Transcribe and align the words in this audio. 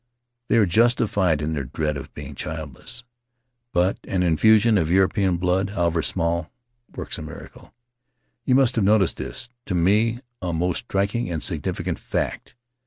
They 0.47 0.57
are 0.57 0.65
justified 0.65 1.43
in 1.43 1.53
their 1.53 1.65
dread 1.65 1.95
of 1.95 2.11
being 2.15 2.33
childless, 2.33 3.03
but 3.71 3.99
an 4.07 4.23
infusion 4.23 4.79
of 4.79 4.89
European 4.89 5.37
blood— 5.37 5.69
however 5.75 6.01
small— 6.01 6.51
works 6.95 7.19
a 7.19 7.21
miracle; 7.21 7.71
you 8.43 8.55
must 8.55 8.73
have 8.77 8.83
noticed 8.83 9.17
this, 9.17 9.47
to 9.67 9.75
me 9.75 10.17
a 10.41 10.53
most 10.53 10.85
striking 10.85 11.29
and 11.29 11.43
significant 11.43 11.99
fact. 11.99 12.55